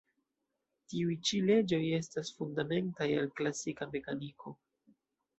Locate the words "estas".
1.97-2.31